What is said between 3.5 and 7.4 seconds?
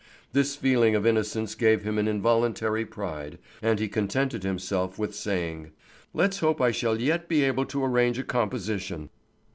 and he contented himself with saying: "Let's hope I shall yet